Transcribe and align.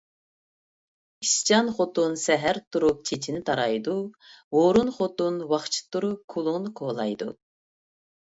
ئىشچان 1.25 1.67
خوتۇن 1.79 2.17
سەھەر 2.21 2.59
تۇرۇپ 2.75 3.03
چېچىنى 3.09 3.43
تارايدۇ، 3.51 3.93
ھۇرۇن 4.59 4.91
خوتۇن 4.97 5.39
ۋاقچە 5.53 5.85
تۇرۇپ 5.97 6.25
كۈلۈڭنى 6.37 6.75
كولايدۇ. 6.83 7.31